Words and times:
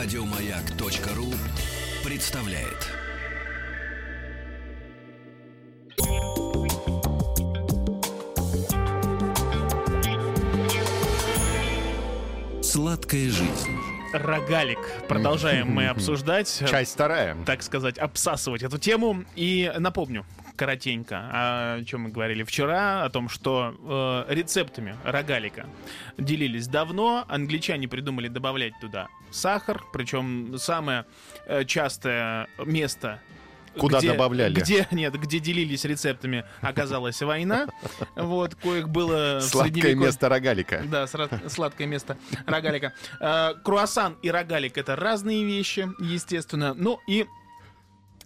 Радиомаяк.ру 0.00 1.26
представляет. 2.04 2.86
Сладкая 12.62 13.28
жизнь. 13.28 13.48
Рогалик. 14.12 14.78
Продолжаем 15.08 15.72
мы 15.72 15.86
обсуждать. 15.88 16.62
Часть 16.70 16.94
вторая. 16.94 17.36
Так 17.44 17.64
сказать, 17.64 17.98
обсасывать 17.98 18.62
эту 18.62 18.78
тему. 18.78 19.24
И 19.34 19.72
напомню, 19.78 20.24
коротенько, 20.58 21.30
о 21.32 21.84
чем 21.84 22.02
мы 22.02 22.10
говорили 22.10 22.42
вчера, 22.42 23.04
о 23.04 23.10
том, 23.10 23.28
что 23.28 24.26
э, 24.28 24.34
рецептами 24.34 24.96
рогалика 25.04 25.66
делились 26.18 26.66
давно. 26.66 27.24
Англичане 27.28 27.86
придумали 27.88 28.28
добавлять 28.28 28.74
туда 28.80 29.08
сахар, 29.30 29.82
причем 29.92 30.58
самое 30.58 31.06
э, 31.46 31.64
частое 31.64 32.48
место 32.66 33.20
Куда 33.78 33.98
где, 34.00 34.12
добавляли? 34.12 34.54
Где, 34.54 34.88
нет, 34.90 35.14
где 35.20 35.38
делились 35.38 35.84
рецептами, 35.84 36.44
оказалась 36.60 37.22
война. 37.22 37.68
Вот, 38.16 38.56
коих 38.56 38.88
было... 38.88 39.38
Сладкое 39.40 39.94
место 39.94 40.28
рогалика. 40.28 40.82
Да, 40.84 41.06
сладкое 41.06 41.86
место 41.86 42.16
рогалика. 42.46 42.92
Круассан 43.62 44.16
и 44.22 44.30
рогалик— 44.30 44.76
это 44.78 44.96
разные 44.96 45.44
вещи, 45.44 45.88
естественно. 46.00 46.74
Ну 46.74 46.98
и 47.06 47.26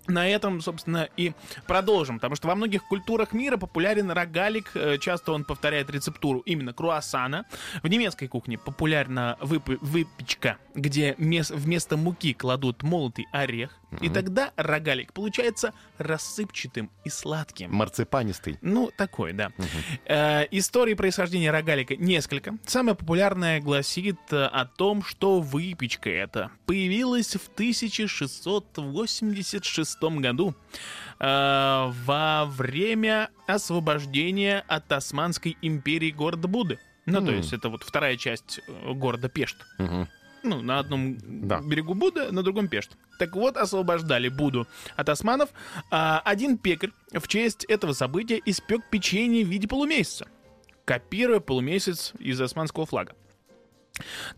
на 0.06 0.29
этом, 0.29 0.61
собственно, 0.61 1.09
и 1.16 1.33
продолжим, 1.66 2.16
потому 2.16 2.37
что 2.37 2.48
во 2.48 2.55
многих 2.55 2.87
культурах 2.88 3.33
мира 3.33 3.56
популярен 3.56 4.10
рогалик, 4.10 4.70
э, 4.74 4.98
часто 4.98 5.33
он 5.33 5.45
повторяет 5.45 5.91
рецептуру 5.91 6.41
именно 6.41 6.73
круассана. 6.73 7.45
В 7.83 7.88
немецкой 7.88 8.27
кухне 8.29 8.59
популярна 8.59 9.37
выпы- 9.41 9.79
выпечка, 9.80 10.59
где 10.74 11.15
мес- 11.18 11.51
вместо 11.51 11.96
муки 11.96 12.32
кладут 12.35 12.82
молотый 12.82 13.26
орех, 13.32 13.71
и 14.01 14.09
тогда 14.09 14.52
рогалик 14.57 15.13
получается 15.13 15.73
рассыпчатым 15.99 16.91
и 17.04 17.10
сладким. 17.10 17.71
Марципанистый. 17.73 18.59
Ну, 18.63 18.91
такой, 18.96 19.32
да. 19.35 19.51
Э, 20.07 20.45
истории 20.51 20.95
происхождения 20.95 21.51
рогалика 21.51 21.95
несколько. 21.96 22.57
Самая 22.66 22.95
популярная 22.95 23.60
гласит 23.60 24.16
э, 24.30 24.45
о 24.46 24.65
том, 24.65 25.02
что 25.04 25.41
выпечка 25.41 26.09
эта 26.10 26.51
появилась 26.66 27.35
в 27.35 27.48
1686 27.54 29.91
году 30.01 30.54
э, 31.18 31.93
во 32.04 32.45
время 32.46 33.30
освобождения 33.46 34.65
от 34.68 34.90
Османской 34.93 35.57
империи 35.62 36.10
города 36.10 36.48
Буды. 36.48 36.79
Ну, 37.07 37.21
то 37.24 37.30
М. 37.32 37.37
есть 37.38 37.52
это 37.52 37.68
вот 37.68 37.82
вторая 37.82 38.16
часть 38.16 38.60
э, 38.66 38.93
города 38.93 39.29
Пешт. 39.29 39.57
Мгм. 39.79 40.09
Ну, 40.45 40.60
на 40.60 40.79
одном 40.80 41.16
Да. 41.46 41.60
берегу 41.60 41.95
Буда, 41.95 42.32
на 42.32 42.43
другом 42.43 42.68
Пешт. 42.68 42.96
Так 43.18 43.35
вот, 43.37 43.57
освобождали 43.57 44.29
Буду 44.29 44.66
от 44.96 45.09
османов. 45.09 45.51
А 45.90 46.20
один 46.24 46.59
пекарь 46.59 46.90
в 47.13 47.29
честь 47.29 47.65
этого 47.65 47.93
события 47.93 48.40
испек 48.45 48.82
печенье 48.90 49.45
в 49.45 49.48
виде 49.48 49.68
полумесяца, 49.68 50.26
копируя 50.85 51.38
полумесяц 51.40 52.13
из 52.18 52.40
османского 52.40 52.87
флага. 52.87 53.15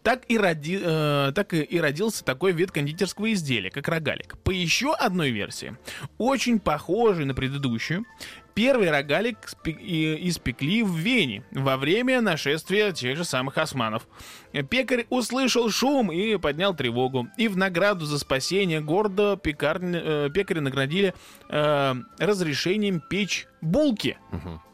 Так 0.02 0.24
и, 0.28 0.36
роди- 0.36 0.80
э, 0.82 1.32
так 1.32 1.54
и, 1.54 1.80
родился 1.80 2.24
такой 2.24 2.52
вид 2.52 2.72
кондитерского 2.72 3.32
изделия, 3.32 3.70
как 3.70 3.86
рогалик. 3.88 4.36
По 4.38 4.50
еще 4.50 4.92
одной 4.94 5.30
версии, 5.30 5.76
очень 6.18 6.58
похожей 6.58 7.24
на 7.24 7.34
предыдущую, 7.34 8.04
первый 8.54 8.90
рогалик 8.90 9.38
испекли 9.64 10.82
в 10.82 10.96
Вене 10.96 11.44
во 11.52 11.76
время 11.76 12.20
нашествия 12.20 12.90
тех 12.92 13.16
же 13.16 13.24
самых 13.24 13.56
османов. 13.56 14.08
Пекарь 14.70 15.06
услышал 15.08 15.70
шум 15.70 16.10
и 16.10 16.36
поднял 16.36 16.74
тревогу. 16.74 17.28
И 17.36 17.46
в 17.48 17.56
награду 17.56 18.04
за 18.06 18.18
спасение 18.18 18.80
города 18.80 19.36
пекарня, 19.36 20.00
э, 20.02 20.30
пекаря 20.34 20.60
наградили 20.62 21.14
э, 21.48 21.94
разрешением 22.18 23.00
печь 23.08 23.46
булки 23.60 24.18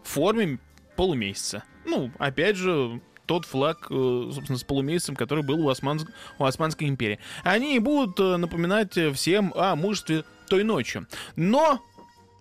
в 0.04 0.08
форме 0.08 0.58
полумесяца. 0.96 1.64
Ну, 1.86 2.10
опять 2.18 2.56
же, 2.56 3.00
тот 3.30 3.44
флаг, 3.44 3.86
э, 3.90 4.30
собственно, 4.34 4.58
с 4.58 4.64
полумесяцем, 4.64 5.14
который 5.14 5.44
был 5.44 5.64
у, 5.64 5.70
Османск- 5.70 6.08
у 6.40 6.44
Османской 6.44 6.88
империи. 6.88 7.20
Они 7.44 7.78
будут 7.78 8.18
э, 8.18 8.36
напоминать 8.38 8.96
э, 8.98 9.12
всем 9.12 9.52
о 9.54 9.76
мужестве 9.76 10.24
той 10.48 10.64
ночью. 10.64 11.06
Но 11.36 11.78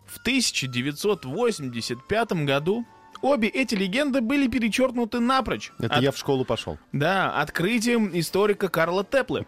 в 0.08 0.18
1985 0.18 2.32
году 2.46 2.86
обе 3.22 3.50
эти 3.50 3.76
легенды 3.76 4.22
были 4.22 4.48
перечеркнуты 4.48 5.20
напрочь. 5.20 5.72
Это 5.78 5.98
От- 5.98 6.02
я 6.02 6.12
в 6.12 6.18
школу 6.18 6.44
пошел. 6.44 6.80
да, 6.92 7.40
открытием 7.40 8.10
историка 8.20 8.68
Карла 8.68 9.04
Теплы, 9.04 9.46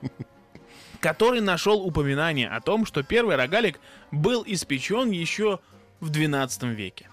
который 0.99 1.41
нашел 1.41 1.81
упоминание 1.81 2.49
о 2.49 2.61
том, 2.61 2.85
что 2.85 3.01
первый 3.01 3.35
рогалик 3.35 3.79
был 4.11 4.43
испечен 4.45 5.09
еще 5.09 5.59
в 5.99 6.11
12 6.11 6.61
веке. 6.63 7.07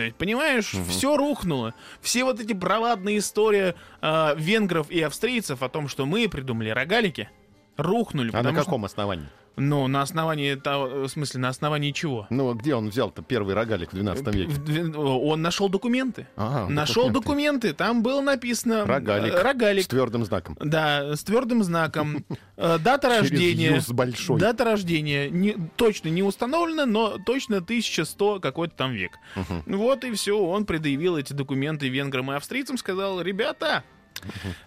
То 0.00 0.04
есть, 0.04 0.16
понимаешь, 0.16 0.72
все 0.88 1.14
рухнуло. 1.18 1.74
Все 2.00 2.24
вот 2.24 2.40
эти 2.40 2.54
бравадные 2.54 3.18
истории 3.18 3.74
э, 4.00 4.34
венгров 4.34 4.90
и 4.90 5.02
австрийцев 5.02 5.62
о 5.62 5.68
том, 5.68 5.88
что 5.88 6.06
мы 6.06 6.26
придумали 6.26 6.70
рогалики, 6.70 7.28
рухнули. 7.76 8.30
А 8.30 8.32
на 8.32 8.38
потому 8.38 8.56
что- 8.56 8.64
каком 8.64 8.84
основании? 8.86 9.28
Ну, 9.60 9.86
на 9.88 10.00
основании 10.02 10.54
того, 10.54 11.02
в 11.04 11.08
смысле, 11.08 11.40
на 11.40 11.48
основании 11.50 11.92
чего? 11.92 12.26
Ну, 12.30 12.54
где 12.54 12.74
он 12.74 12.88
взял-то 12.88 13.22
первый 13.22 13.54
рогалик 13.54 13.90
в 13.92 13.94
12 13.94 14.26
веке? 14.34 14.50
В 14.50 14.98
Он 14.98 15.42
нашел 15.42 15.68
документы. 15.68 16.26
Ага, 16.36 16.68
нашел 16.72 17.10
документы. 17.10 17.20
документы. 17.20 17.72
Там 17.74 18.02
было 18.02 18.20
написано 18.22 18.86
Рогалик. 18.86 19.34
э, 19.34 19.42
рогалик. 19.42 19.84
С 19.84 19.88
твердым 19.88 20.24
знаком. 20.24 20.56
Да, 20.60 21.14
с 21.14 21.22
твердым 21.22 21.62
знаком. 21.62 22.24
Э, 22.56 22.78
Дата 22.78 23.08
рождения. 23.08 23.80
большой. 23.90 24.40
Дата 24.40 24.64
рождения 24.64 25.28
не, 25.28 25.56
точно 25.76 26.08
не 26.08 26.22
установлена, 26.22 26.86
но 26.86 27.18
точно 27.24 27.58
1100 27.58 28.40
какой-то 28.40 28.74
там 28.74 28.92
век. 28.92 29.12
Вот 29.66 30.04
и 30.04 30.12
все. 30.12 30.38
Он 30.38 30.64
предъявил 30.64 31.16
эти 31.16 31.32
документы 31.32 31.88
венграм 31.88 32.32
и 32.32 32.34
австрийцам, 32.34 32.78
сказал, 32.78 33.20
ребята, 33.20 33.84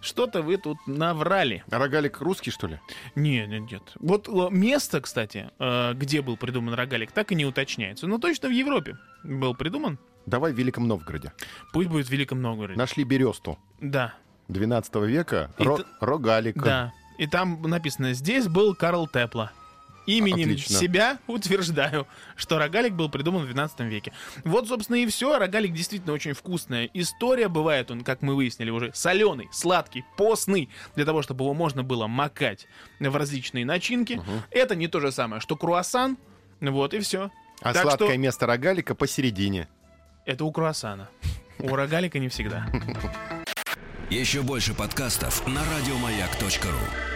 что-то 0.01 0.41
вы 0.41 0.57
тут 0.57 0.77
наврали. 0.87 1.63
А 1.69 1.77
рогалик 1.77 2.21
русский, 2.21 2.51
что 2.51 2.67
ли? 2.67 2.79
Нет, 3.15 3.47
нет, 3.49 3.71
нет. 3.71 3.83
Вот 3.99 4.27
э, 4.27 4.47
место, 4.51 5.01
кстати, 5.01 5.49
э, 5.59 5.93
где 5.93 6.21
был 6.21 6.37
придуман 6.37 6.73
рогалик, 6.73 7.11
так 7.11 7.31
и 7.31 7.35
не 7.35 7.45
уточняется. 7.45 8.07
Но 8.07 8.17
точно 8.17 8.49
в 8.49 8.51
Европе 8.51 8.97
был 9.23 9.55
придуман. 9.55 9.99
Давай 10.25 10.53
в 10.53 10.57
Великом 10.57 10.87
Новгороде. 10.87 11.33
Пусть 11.73 11.89
будет 11.89 12.07
в 12.07 12.09
Великом 12.09 12.41
Новгороде. 12.41 12.77
Нашли 12.77 13.03
бересту 13.03 13.57
Да, 13.81 14.13
12 14.47 14.95
века. 15.07 15.51
И 15.57 15.63
Ро- 15.63 15.77
т- 15.77 15.85
рогалик. 15.99 16.61
да. 16.63 16.93
И 17.17 17.27
там 17.27 17.61
написано, 17.61 18.13
здесь 18.13 18.47
был 18.47 18.73
Карл 18.73 19.07
Тепла. 19.07 19.51
Именем 20.05 20.49
Отлично. 20.49 20.77
себя 20.77 21.19
утверждаю, 21.27 22.07
что 22.35 22.57
рогалик 22.57 22.93
был 22.93 23.09
придуман 23.09 23.43
в 23.43 23.45
12 23.45 23.79
веке. 23.81 24.13
Вот, 24.43 24.67
собственно, 24.67 24.97
и 24.97 25.05
все. 25.05 25.37
Рогалик 25.37 25.73
действительно 25.73 26.13
очень 26.13 26.33
вкусная 26.33 26.89
история. 26.93 27.47
Бывает 27.47 27.89
он, 27.91 28.03
как 28.03 28.21
мы 28.21 28.35
выяснили 28.35 28.69
уже, 28.69 28.91
соленый, 28.93 29.49
сладкий, 29.51 30.03
постный, 30.17 30.69
для 30.95 31.05
того, 31.05 31.21
чтобы 31.21 31.45
его 31.45 31.53
можно 31.53 31.83
было 31.83 32.07
макать 32.07 32.67
в 32.99 33.15
различные 33.15 33.65
начинки. 33.65 34.21
Это 34.51 34.75
не 34.75 34.87
то 34.87 34.99
же 34.99 35.11
самое, 35.11 35.41
что 35.41 35.55
круассан. 35.55 36.17
Вот 36.59 36.93
и 36.93 36.99
все. 36.99 37.31
А 37.61 37.73
так 37.73 37.83
сладкое 37.83 38.09
что 38.09 38.17
место 38.17 38.45
рогалика 38.45 38.95
посередине. 38.95 39.67
это 40.25 40.43
у 40.43 40.51
круассана. 40.51 41.09
У 41.59 41.75
рогалика 41.75 42.19
не 42.19 42.27
всегда. 42.29 42.67
Еще 44.09 44.41
больше 44.41 44.73
подкастов 44.73 45.47
на 45.47 45.61
радиомаяк.ру. 45.63 47.12